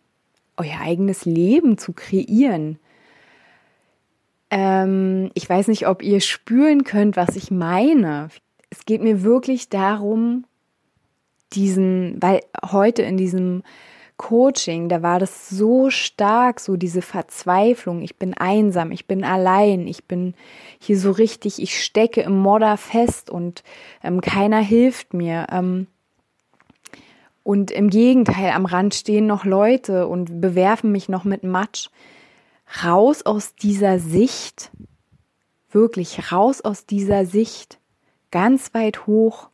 euer 0.58 0.80
eigenes 0.82 1.26
Leben 1.26 1.78
zu 1.78 1.94
kreieren. 1.94 2.80
Ähm, 4.52 5.32
ich 5.34 5.50
weiß 5.50 5.68
nicht, 5.68 5.88
ob 5.88 6.04
ihr 6.04 6.22
spüren 6.22 6.84
könnt, 6.84 7.16
was 7.16 7.36
ich 7.36 7.50
meine. 7.52 8.30
Es 8.70 8.86
geht 8.86 9.02
mir 9.02 9.24
wirklich 9.24 9.70
darum, 9.70 10.46
diesen, 11.54 12.22
weil 12.22 12.42
heute 12.72 13.04
in 13.04 13.18
diesem 13.18 13.64
Coaching, 14.20 14.90
da 14.90 15.02
war 15.02 15.18
das 15.18 15.50
so 15.50 15.90
stark, 15.90 16.60
so 16.60 16.76
diese 16.76 17.02
Verzweiflung. 17.02 18.02
Ich 18.02 18.18
bin 18.18 18.34
einsam, 18.34 18.92
ich 18.92 19.08
bin 19.08 19.24
allein, 19.24 19.88
ich 19.88 20.04
bin 20.04 20.36
hier 20.78 21.00
so 21.00 21.12
richtig, 21.12 21.62
ich 21.62 21.82
stecke 21.82 22.22
im 22.22 22.38
Modder 22.38 22.76
fest 22.76 23.30
und 23.30 23.64
ähm, 24.04 24.20
keiner 24.20 24.60
hilft 24.60 25.14
mir. 25.14 25.48
Ähm, 25.50 25.88
und 27.44 27.72
im 27.72 27.90
Gegenteil, 27.90 28.52
am 28.52 28.66
Rand 28.66 28.94
stehen 28.94 29.26
noch 29.26 29.46
Leute 29.46 30.06
und 30.06 30.42
bewerfen 30.42 30.92
mich 30.92 31.08
noch 31.08 31.24
mit 31.24 31.44
Matsch. 31.44 31.88
Raus 32.84 33.26
aus 33.26 33.56
dieser 33.56 34.00
Sicht, 34.00 34.70
wirklich 35.72 36.30
raus 36.34 36.60
aus 36.60 36.86
dieser 36.86 37.26
Sicht, 37.26 37.80
ganz 38.32 38.74
weit 38.74 39.08
hoch 39.08 39.50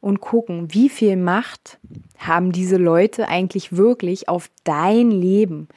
und 0.00 0.20
gucken, 0.20 0.72
wie 0.72 0.88
viel 0.88 1.16
Macht 1.16 1.78
haben 2.18 2.52
diese 2.52 2.76
Leute 2.76 3.28
eigentlich 3.28 3.76
wirklich 3.76 4.28
auf 4.28 4.50
dein 4.64 5.10
Leben, 5.10 5.68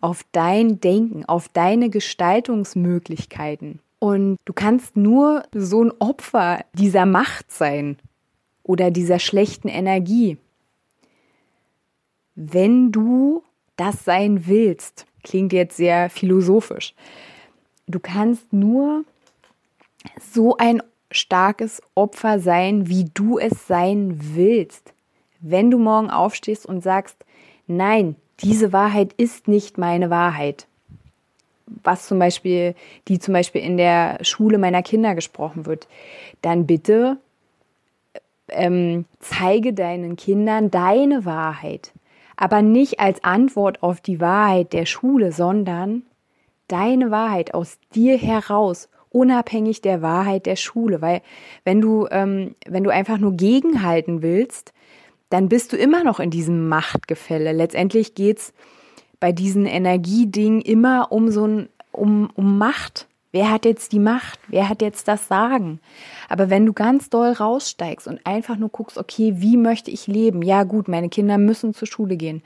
auf 0.00 0.24
dein 0.32 0.80
Denken, 0.80 1.24
auf 1.24 1.48
deine 1.48 1.90
Gestaltungsmöglichkeiten. 1.90 3.80
Und 3.98 4.36
du 4.44 4.52
kannst 4.52 4.96
nur 4.96 5.42
so 5.52 5.82
ein 5.82 5.92
Opfer 5.98 6.64
dieser 6.72 7.06
Macht 7.06 7.50
sein 7.50 7.96
oder 8.62 8.90
dieser 8.90 9.18
schlechten 9.18 9.68
Energie 9.68 10.36
wenn 12.38 12.92
du 12.92 13.42
das 13.76 14.04
sein 14.04 14.46
willst. 14.46 15.06
Klingt 15.24 15.52
jetzt 15.52 15.76
sehr 15.76 16.08
philosophisch. 16.08 16.94
Du 17.88 17.98
kannst 17.98 18.52
nur 18.52 19.04
so 20.20 20.56
ein 20.56 20.80
starkes 21.10 21.82
Opfer 21.94 22.38
sein, 22.38 22.88
wie 22.88 23.10
du 23.14 23.38
es 23.38 23.66
sein 23.66 24.18
willst. 24.34 24.92
Wenn 25.40 25.70
du 25.70 25.78
morgen 25.78 26.10
aufstehst 26.10 26.66
und 26.66 26.82
sagst, 26.82 27.24
nein, 27.66 28.16
diese 28.40 28.72
Wahrheit 28.72 29.12
ist 29.14 29.48
nicht 29.48 29.78
meine 29.78 30.10
Wahrheit. 30.10 30.66
Was 31.82 32.06
zum 32.06 32.18
Beispiel, 32.18 32.74
die 33.08 33.18
zum 33.18 33.34
Beispiel 33.34 33.62
in 33.62 33.76
der 33.76 34.18
Schule 34.22 34.58
meiner 34.58 34.82
Kinder 34.82 35.14
gesprochen 35.14 35.66
wird, 35.66 35.86
dann 36.42 36.66
bitte 36.66 37.18
ähm, 38.48 39.04
zeige 39.20 39.74
deinen 39.74 40.16
Kindern 40.16 40.70
deine 40.70 41.24
Wahrheit 41.24 41.92
aber 42.38 42.62
nicht 42.62 43.00
als 43.00 43.22
Antwort 43.24 43.82
auf 43.82 44.00
die 44.00 44.20
Wahrheit 44.20 44.72
der 44.72 44.86
Schule, 44.86 45.32
sondern 45.32 46.04
deine 46.68 47.10
Wahrheit 47.10 47.52
aus 47.52 47.78
dir 47.96 48.16
heraus, 48.16 48.88
unabhängig 49.10 49.80
der 49.80 50.02
Wahrheit 50.02 50.46
der 50.46 50.56
Schule. 50.56 51.00
Weil 51.00 51.22
wenn 51.64 51.80
du, 51.80 52.06
ähm, 52.10 52.54
wenn 52.66 52.84
du 52.84 52.90
einfach 52.90 53.18
nur 53.18 53.32
gegenhalten 53.32 54.22
willst, 54.22 54.72
dann 55.30 55.48
bist 55.48 55.72
du 55.72 55.76
immer 55.76 56.04
noch 56.04 56.20
in 56.20 56.30
diesem 56.30 56.68
Machtgefälle. 56.68 57.52
Letztendlich 57.52 58.14
geht's 58.14 58.52
bei 59.20 59.32
diesen 59.32 59.66
Energiedingen 59.66 60.60
immer 60.60 61.12
um 61.12 61.30
so 61.30 61.46
ein, 61.46 61.68
um, 61.92 62.30
um 62.34 62.58
Macht. 62.58 63.06
Wer 63.30 63.50
hat 63.50 63.66
jetzt 63.66 63.92
die 63.92 63.98
Macht? 63.98 64.38
Wer 64.48 64.70
hat 64.70 64.80
jetzt 64.80 65.06
das 65.06 65.28
Sagen? 65.28 65.80
Aber 66.30 66.48
wenn 66.48 66.64
du 66.64 66.72
ganz 66.72 67.10
doll 67.10 67.32
raussteigst 67.32 68.08
und 68.08 68.24
einfach 68.24 68.56
nur 68.56 68.70
guckst, 68.70 68.96
okay, 68.96 69.34
wie 69.36 69.58
möchte 69.58 69.90
ich 69.90 70.06
leben? 70.06 70.40
Ja, 70.40 70.64
gut, 70.64 70.88
meine 70.88 71.10
Kinder 71.10 71.36
müssen 71.36 71.74
zur 71.74 71.88
Schule 71.88 72.16
gehen. 72.16 72.42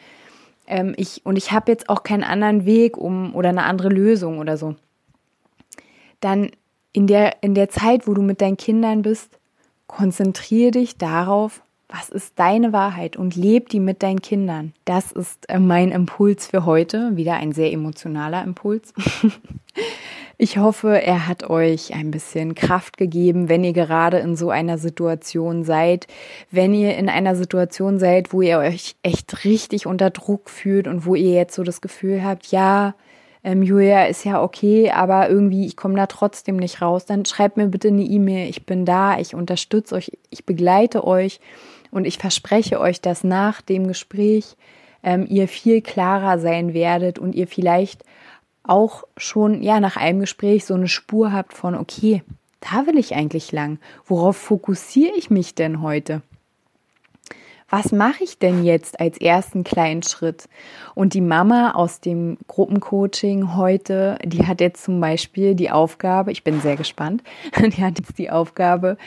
ähm, 0.67 0.95
ich, 0.97 1.21
und 1.25 1.37
ich 1.37 1.53
habe 1.53 1.71
jetzt 1.71 1.89
auch 1.89 2.03
keinen 2.03 2.25
anderen 2.25 2.65
Weg 2.65 2.97
um 2.97 3.35
oder 3.35 3.51
eine 3.51 3.65
andere 3.65 3.89
Lösung 3.89 4.39
oder 4.39 4.57
so, 4.57 4.75
dann 6.25 6.51
in 6.93 7.07
der, 7.07 7.43
in 7.43 7.55
der 7.55 7.69
Zeit, 7.69 8.07
wo 8.07 8.15
du 8.15 8.23
mit 8.23 8.41
deinen 8.41 8.57
Kindern 8.57 9.03
bist, 9.03 9.39
konzentriere 9.87 10.73
dich 10.73 10.97
darauf, 10.97 11.63
was 11.89 12.09
ist 12.09 12.39
deine 12.39 12.73
Wahrheit 12.73 13.17
und 13.17 13.37
leb 13.37 13.69
die 13.69 13.81
mit 13.81 14.03
deinen 14.03 14.23
Kindern. 14.23 14.73
Das 14.87 15.13
ist 15.13 15.49
äh, 15.49 15.59
mein 15.59 15.91
Impuls 15.91 16.47
für 16.47 16.65
heute. 16.65 17.17
Wieder 17.17 17.35
ein 17.35 17.53
sehr 17.53 17.73
emotionaler 17.73 18.43
Impuls. 18.43 18.95
Ich 20.39 20.59
hoffe, 20.59 21.01
er 21.01 21.29
hat 21.29 21.49
euch 21.51 21.95
ein 21.95 22.11
bisschen 22.11 22.57
Kraft 22.57 22.97
gegeben, 22.97 23.49
wenn 23.49 23.63
ihr 23.63 23.75
gerade 23.75 24.19
in 24.19 24.35
so 24.35 24.51
einer 24.51 24.77
Situation 24.77 25.63
seid, 25.63 26.09
wenn 26.51 26.75
ihr 26.75 26.97
in 26.97 27.09
einer 27.09 27.37
Situation 27.37 28.01
seid, 28.01 28.33
wo 28.33 28.43
ihr 28.43 28.59
euch 28.59 28.97
echt 29.05 29.45
richtig 29.45 29.87
unter 29.87 30.11
Druck 30.11 30.51
fühlt 30.51 30.89
und 30.89 31.07
wo 31.07 31.15
ihr 31.15 31.33
jetzt 31.33 31.55
so 31.55 31.63
das 31.63 31.81
Gefühl 31.81 32.25
habt, 32.25 32.49
ja, 32.49 32.95
ähm, 33.45 33.63
Julia 33.63 34.05
ist 34.07 34.25
ja 34.25 34.43
okay, 34.43 34.91
aber 34.91 35.29
irgendwie 35.29 35.67
ich 35.67 35.77
komme 35.77 35.97
da 35.97 36.07
trotzdem 36.07 36.57
nicht 36.57 36.81
raus, 36.81 37.07
dann 37.07 37.25
schreibt 37.25 37.57
mir 37.57 37.67
bitte 37.67 37.89
eine 37.89 38.03
E-Mail. 38.03 38.49
Ich 38.49 38.67
bin 38.67 38.85
da, 38.85 39.19
ich 39.19 39.35
unterstütze 39.35 39.97
euch, 39.97 40.13
ich 40.31 40.47
begleite 40.47 41.05
euch 41.05 41.41
und 41.91 42.05
ich 42.05 42.19
verspreche 42.19 42.81
euch, 42.81 43.01
dass 43.01 43.25
nach 43.25 43.61
dem 43.61 43.89
Gespräch 43.89 44.57
ähm, 45.03 45.27
ihr 45.29 45.49
viel 45.49 45.83
klarer 45.83 46.39
sein 46.39 46.73
werdet 46.73 47.19
und 47.19 47.35
ihr 47.35 47.49
vielleicht 47.49 48.05
auch 48.63 49.05
schon 49.17 49.63
ja 49.63 49.81
nach 49.81 49.97
einem 49.97 50.21
Gespräch 50.21 50.65
so 50.65 50.75
eine 50.75 50.89
Spur 50.89 51.33
habt 51.33 51.53
von 51.53 51.75
okay, 51.75 52.23
da 52.61 52.87
will 52.87 52.97
ich 52.97 53.15
eigentlich 53.15 53.51
lang. 53.51 53.79
Worauf 54.07 54.37
fokussiere 54.37 55.17
ich 55.17 55.31
mich 55.31 55.57
denn 55.57 55.83
heute? 55.83 56.23
Was 57.75 57.91
mache 57.91 58.23
ich 58.23 58.39
denn 58.39 58.65
jetzt 58.65 59.01
als 59.01 59.19
ersten 59.19 59.65
kleinen 59.65 60.03
Schritt? 60.03 60.47
Und 60.95 61.15
die 61.15 61.23
Mama 61.23 61.71
aus 61.71 62.01
dem 62.01 62.37
Gruppencoaching 62.47 63.57
heute, 63.57 64.19
die 64.23 64.47
hat 64.47 64.61
jetzt 64.61 64.85
zum 64.85 65.01
Beispiel 65.01 65.55
die 65.55 65.71
Aufgabe, 65.71 66.33
ich 66.33 66.45
bin 66.45 66.61
sehr 66.61 66.77
gespannt, 66.77 67.23
die 67.59 67.83
hat 67.83 67.99
jetzt 67.99 68.19
die 68.19 68.29
Aufgabe, 68.29 68.99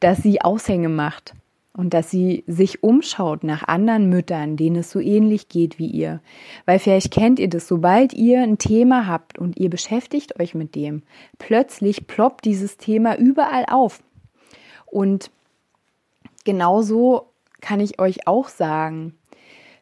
dass 0.00 0.22
sie 0.22 0.40
Aushänge 0.40 0.88
macht 0.88 1.34
und 1.74 1.92
dass 1.92 2.10
sie 2.10 2.44
sich 2.46 2.82
umschaut 2.82 3.44
nach 3.44 3.68
anderen 3.68 4.08
Müttern, 4.08 4.56
denen 4.56 4.76
es 4.76 4.90
so 4.90 5.00
ähnlich 5.00 5.50
geht 5.50 5.78
wie 5.78 5.88
ihr. 5.88 6.20
Weil 6.64 6.78
vielleicht 6.78 7.12
kennt 7.12 7.38
ihr 7.38 7.50
das, 7.50 7.68
sobald 7.68 8.14
ihr 8.14 8.42
ein 8.42 8.56
Thema 8.56 9.06
habt 9.06 9.38
und 9.38 9.58
ihr 9.58 9.68
beschäftigt 9.68 10.40
euch 10.40 10.54
mit 10.54 10.74
dem, 10.74 11.02
plötzlich 11.36 12.06
ploppt 12.06 12.46
dieses 12.46 12.78
Thema 12.78 13.18
überall 13.18 13.66
auf. 13.68 14.02
Und 14.86 15.30
genauso 16.46 17.33
kann 17.64 17.80
ich 17.80 17.98
euch 17.98 18.26
auch 18.26 18.48
sagen, 18.48 19.14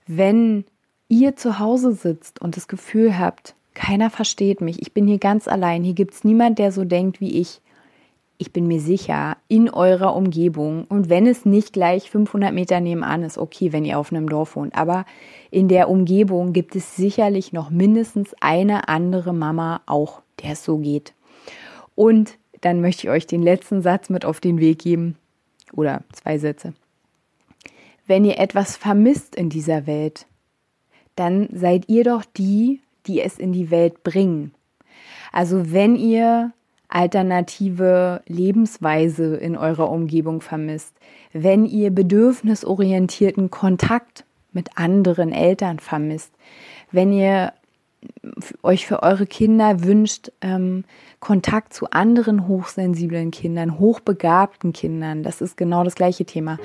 wenn 0.07 0.65
ihr 1.09 1.35
zu 1.35 1.59
Hause 1.59 1.93
sitzt 1.93 2.41
und 2.41 2.57
das 2.57 2.69
Gefühl 2.69 3.19
habt, 3.19 3.57
keiner 3.75 4.09
versteht 4.09 4.61
mich, 4.61 4.81
ich 4.81 4.95
bin 4.95 5.09
hier 5.09 5.19
ganz 5.19 5.49
allein, 5.49 5.83
hier 5.83 5.95
gibt 5.95 6.15
es 6.15 6.23
niemand, 6.23 6.61
der 6.61 6.71
so 6.71 6.85
denkt 6.85 7.21
wie 7.21 7.41
ich, 7.41 7.61
ich 8.39 8.53
bin 8.53 8.69
mir 8.69 8.81
sicher, 8.81 9.37
in 9.49 9.69
eurer 9.69 10.15
Umgebung 10.15 10.85
und 10.89 11.09
wenn 11.09 11.27
es 11.27 11.45
nicht 11.45 11.73
gleich 11.73 12.09
500 12.09 12.55
Meter 12.55 12.79
nebenan 12.79 13.25
ist, 13.25 13.37
okay, 13.37 13.73
wenn 13.73 13.85
ihr 13.85 13.99
auf 13.99 14.12
einem 14.12 14.29
Dorf 14.29 14.55
wohnt, 14.55 14.77
aber 14.77 15.05
in 15.51 15.67
der 15.67 15.89
Umgebung 15.89 16.53
gibt 16.53 16.77
es 16.77 16.95
sicherlich 16.95 17.53
noch 17.53 17.71
mindestens 17.71 18.33
eine 18.41 18.89
andere 18.89 19.33
Mama 19.33 19.81
auch, 19.87 20.23
der 20.41 20.53
es 20.53 20.65
so 20.65 20.79
geht. 20.79 21.15
Und 21.97 22.39
dann 22.61 22.81
möchte 22.81 23.09
ich 23.09 23.11
euch 23.11 23.27
den 23.27 23.43
letzten 23.43 23.83
Satz 23.83 24.09
mit 24.09 24.25
auf 24.25 24.39
den 24.39 24.61
Weg 24.61 24.79
geben 24.79 25.17
oder 25.73 26.05
zwei 26.12 26.39
Sätze. 26.39 26.75
Wenn 28.07 28.25
ihr 28.25 28.39
etwas 28.39 28.77
vermisst 28.77 29.35
in 29.37 29.49
dieser 29.49 29.87
Welt, 29.87 30.27
dann 31.17 31.49
seid 31.53 31.89
ihr 31.89 32.05
doch 32.05 32.25
die, 32.25 32.81
die 33.07 33.21
es 33.21 33.39
in 33.39 33.53
die 33.53 33.71
Welt 33.71 34.03
bringen. 34.03 34.53
Also 35.33 35.73
wenn 35.73 35.97
ihr 35.97 36.53
alternative 36.89 38.23
Lebensweise 38.27 39.37
in 39.37 39.57
eurer 39.57 39.91
Umgebung 39.91 40.41
vermisst, 40.41 40.95
wenn 41.33 41.65
ihr 41.65 41.91
bedürfnisorientierten 41.91 43.51
Kontakt 43.51 44.25
mit 44.53 44.77
anderen 44.77 45.33
Eltern 45.33 45.79
vermisst, 45.79 46.33
wenn 46.91 47.12
ihr 47.12 47.55
euch 48.62 48.87
für 48.87 49.03
eure 49.03 49.27
Kinder 49.27 49.85
wünscht, 49.85 50.33
ähm, 50.41 50.85
Kontakt 51.21 51.75
zu 51.75 51.91
anderen 51.91 52.49
hochsensiblen 52.49 53.31
Kindern, 53.31 53.79
hochbegabten 53.79 54.73
Kindern, 54.73 55.23
das 55.23 55.41
ist 55.41 55.57
genau 55.57 55.85
das 55.85 55.95
gleiche 55.95 56.25
Thema. 56.25 56.59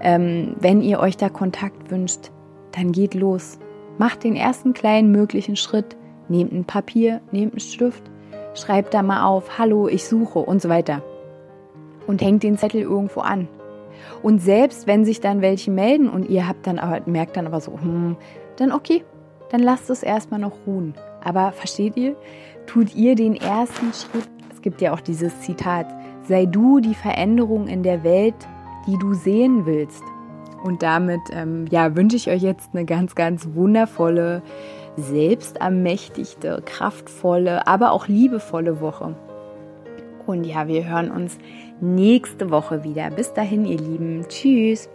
Ähm, 0.00 0.56
wenn 0.60 0.82
ihr 0.82 1.00
euch 1.00 1.16
da 1.16 1.28
Kontakt 1.28 1.90
wünscht, 1.90 2.30
dann 2.72 2.92
geht 2.92 3.14
los. 3.14 3.58
Macht 3.98 4.24
den 4.24 4.36
ersten 4.36 4.72
kleinen 4.72 5.10
möglichen 5.12 5.56
Schritt. 5.56 5.96
Nehmt 6.28 6.52
ein 6.52 6.64
Papier, 6.64 7.20
nehmt 7.32 7.52
einen 7.52 7.60
Stift, 7.60 8.02
schreibt 8.54 8.94
da 8.94 9.02
mal 9.02 9.24
auf, 9.24 9.58
hallo, 9.58 9.88
ich 9.88 10.04
suche 10.04 10.38
und 10.38 10.60
so 10.60 10.68
weiter. 10.68 11.02
Und 12.06 12.22
hängt 12.22 12.42
den 12.42 12.58
Zettel 12.58 12.80
irgendwo 12.80 13.20
an. 13.20 13.48
Und 14.22 14.40
selbst 14.40 14.86
wenn 14.86 15.04
sich 15.04 15.20
dann 15.20 15.42
welche 15.42 15.70
melden 15.70 16.08
und 16.08 16.28
ihr 16.28 16.48
habt 16.48 16.66
dann 16.66 16.78
aber, 16.78 17.00
merkt 17.08 17.36
dann 17.36 17.46
aber 17.46 17.60
so, 17.60 17.72
hm, 17.72 18.16
dann 18.56 18.72
okay, 18.72 19.04
dann 19.54 19.62
lasst 19.62 19.88
es 19.88 20.02
erstmal 20.02 20.40
noch 20.40 20.66
ruhen. 20.66 20.94
Aber 21.22 21.52
versteht 21.52 21.96
ihr, 21.96 22.16
tut 22.66 22.92
ihr 22.96 23.14
den 23.14 23.36
ersten 23.36 23.92
Schritt, 23.92 24.28
es 24.52 24.60
gibt 24.62 24.80
ja 24.80 24.92
auch 24.92 25.00
dieses 25.00 25.42
Zitat, 25.42 25.86
sei 26.24 26.44
du 26.44 26.80
die 26.80 26.96
Veränderung 26.96 27.68
in 27.68 27.84
der 27.84 28.02
Welt, 28.02 28.34
die 28.88 28.98
du 28.98 29.14
sehen 29.14 29.64
willst. 29.64 30.02
Und 30.64 30.82
damit 30.82 31.20
ähm, 31.32 31.66
ja, 31.70 31.94
wünsche 31.94 32.16
ich 32.16 32.28
euch 32.28 32.42
jetzt 32.42 32.70
eine 32.72 32.84
ganz, 32.84 33.14
ganz 33.14 33.50
wundervolle 33.54 34.42
selbstermächtigte, 34.96 36.60
kraftvolle, 36.64 37.68
aber 37.68 37.92
auch 37.92 38.08
liebevolle 38.08 38.80
Woche. 38.80 39.14
Und 40.26 40.42
ja, 40.44 40.66
wir 40.66 40.88
hören 40.88 41.12
uns 41.12 41.38
nächste 41.80 42.50
Woche 42.50 42.82
wieder. 42.82 43.08
Bis 43.10 43.32
dahin, 43.34 43.66
ihr 43.66 43.78
Lieben. 43.78 44.24
Tschüss. 44.26 44.88